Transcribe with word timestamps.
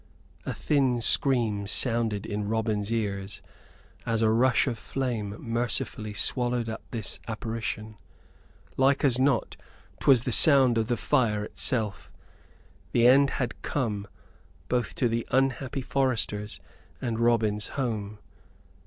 A 0.47 0.53
thin 0.55 0.99
scream 0.99 1.67
sounded 1.67 2.25
in 2.25 2.47
Robin's 2.47 2.91
ears, 2.91 3.39
as 4.03 4.23
a 4.23 4.31
rush 4.31 4.65
of 4.65 4.79
flame 4.79 5.35
mercifully 5.39 6.15
swallowed 6.15 6.67
up 6.67 6.81
this 6.89 7.19
apparition: 7.27 7.97
like 8.77 9.03
as 9.05 9.19
not, 9.19 9.57
'twas 9.99 10.23
the 10.23 10.31
sound 10.31 10.79
of 10.79 10.87
the 10.87 10.97
fire 10.97 11.43
itself. 11.43 12.09
The 12.93 13.05
end 13.05 13.29
had 13.37 13.61
come, 13.61 14.07
both 14.69 14.95
to 14.95 15.07
the 15.07 15.27
unhappy 15.29 15.83
foresters 15.83 16.59
and 16.99 17.19
Robin's 17.19 17.67
home. 17.77 18.17